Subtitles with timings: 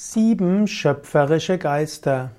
[0.00, 2.30] Sieben schöpferische Geister.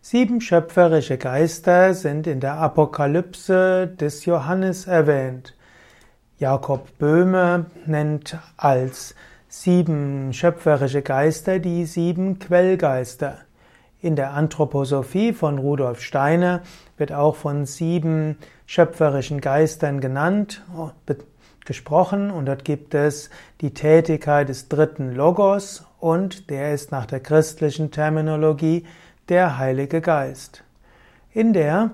[0.00, 5.56] Sieben schöpferische Geister sind in der Apokalypse des Johannes erwähnt.
[6.38, 9.16] Jakob Böhme nennt als
[9.48, 13.38] sieben schöpferische Geister die sieben Quellgeister.
[14.00, 16.62] In der Anthroposophie von Rudolf Steiner
[16.96, 20.62] wird auch von sieben schöpferischen Geistern genannt,
[21.68, 23.30] gesprochen und dort gibt es
[23.60, 28.84] die Tätigkeit des dritten Logos und der ist nach der christlichen Terminologie
[29.28, 30.64] der Heilige Geist.
[31.32, 31.92] In der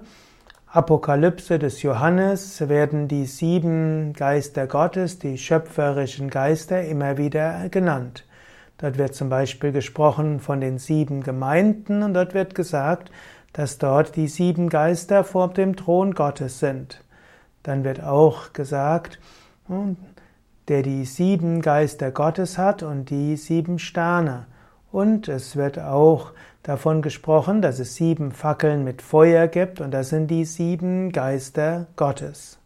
[0.68, 8.24] Apokalypse des Johannes werden die sieben Geister Gottes, die schöpferischen Geister, immer wieder genannt.
[8.78, 13.10] Dort wird zum Beispiel gesprochen von den sieben Gemeinden und dort wird gesagt,
[13.52, 17.04] dass dort die sieben Geister vor dem Thron Gottes sind.
[17.62, 19.18] Dann wird auch gesagt,
[20.68, 24.46] der die sieben Geister Gottes hat und die sieben Sterne.
[24.92, 26.32] Und es wird auch
[26.62, 31.86] davon gesprochen, dass es sieben Fackeln mit Feuer gibt und das sind die sieben Geister
[31.96, 32.58] Gottes.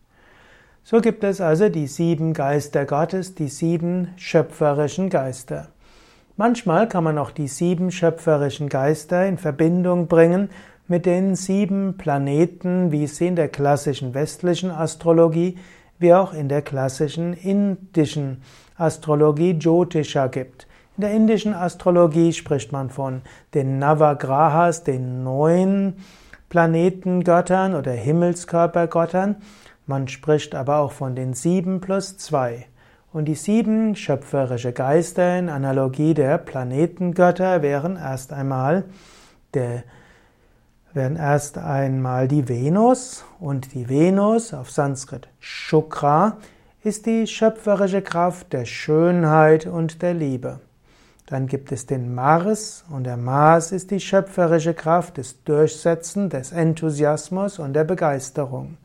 [0.85, 5.69] So gibt es also die sieben Geister Gottes, die sieben schöpferischen Geister.
[6.37, 10.51] Manchmal kann man auch die sieben schöpferischen Geister in Verbindung bringen
[10.87, 15.59] mit den sieben Planeten, wie sie in der klassischen westlichen Astrologie
[15.99, 18.43] wie auch in der klassischen indischen
[18.77, 20.67] Astrologie Jyotisha gibt.
[20.97, 23.23] In der indischen Astrologie spricht man von
[23.55, 25.95] den Navagrahas, den neun
[26.49, 29.37] Planetengöttern oder Himmelskörpergöttern.
[29.87, 32.67] Man spricht aber auch von den sieben plus zwei.
[33.13, 38.85] Und die sieben schöpferische Geister in Analogie der Planetengötter wären erst einmal
[39.55, 39.85] der
[40.95, 46.39] werden erst einmal die Venus und die Venus auf Sanskrit Shukra
[46.83, 50.61] ist die schöpferische Kraft der Schönheit und der Liebe.
[51.27, 56.53] Dann gibt es den Mars und der Mars ist die schöpferische Kraft des Durchsetzen, des
[56.53, 58.79] Enthusiasmus und der Begeisterung.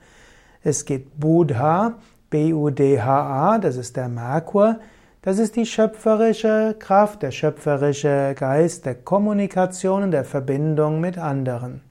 [0.61, 1.93] Es gibt Buddha,
[2.29, 4.79] B-U-D-H-A, das ist der Merkur,
[5.21, 11.81] das ist die schöpferische Kraft, der schöpferische Geist der Kommunikation und der Verbindung mit anderen.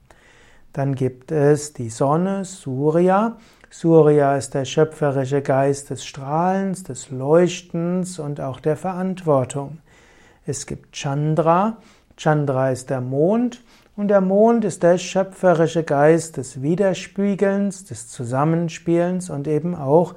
[0.73, 3.37] Dann gibt es die Sonne, Surya.
[3.69, 9.77] Surya ist der schöpferische Geist des Strahlens, des Leuchtens und auch der Verantwortung.
[10.45, 11.77] Es gibt Chandra.
[12.17, 13.63] Chandra ist der Mond
[13.95, 20.15] und der Mond ist der schöpferische Geist des Widerspiegelns, des Zusammenspielens und eben auch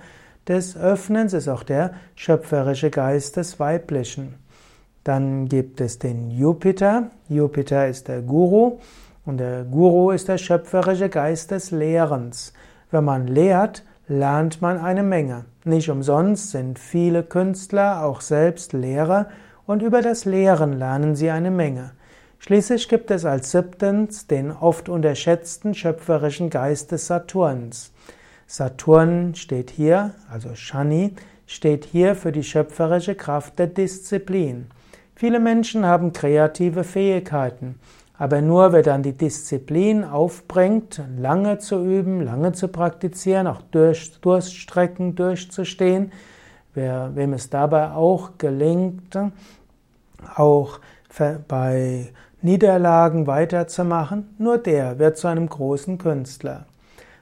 [0.49, 4.35] des Öffnens, ist auch der schöpferische Geist des Weiblichen.
[5.05, 7.11] Dann gibt es den Jupiter.
[7.29, 8.79] Jupiter ist der Guru.
[9.27, 12.53] Und der Guru ist der schöpferische Geist des Lehrens.
[12.93, 15.47] Wenn man lehrt, lernt man eine Menge.
[15.65, 19.29] Nicht umsonst sind viele Künstler auch selbst Lehrer
[19.67, 21.91] und über das Lehren lernen sie eine Menge.
[22.39, 27.93] Schließlich gibt es als siebtens den oft unterschätzten schöpferischen Geist des Saturns.
[28.47, 31.17] Saturn steht hier, also Shani,
[31.49, 34.69] steht hier für die schöpferische Kraft der Disziplin.
[35.17, 37.81] Viele Menschen haben kreative Fähigkeiten,
[38.19, 44.21] aber nur wer dann die Disziplin aufbringt, lange zu üben, lange zu praktizieren, auch durch
[44.21, 46.13] Durststrecken durchzustehen,
[46.75, 49.19] wer, wem es dabei auch gelingt,
[50.35, 50.81] auch
[51.49, 52.13] bei
[52.43, 56.67] Niederlagen weiterzumachen, nur der wird zu einem großen Künstler.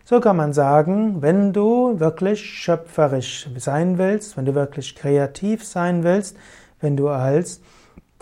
[0.04, 6.04] So kann man sagen, wenn du wirklich schöpferisch sein willst, wenn du wirklich kreativ sein
[6.04, 6.36] willst,
[6.80, 7.62] wenn du als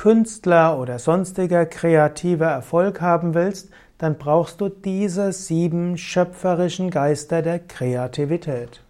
[0.03, 7.61] Künstler oder sonstiger kreativer Erfolg haben willst, dann brauchst du diese sieben schöpferischen Geister der
[7.61, 8.83] Kreativität.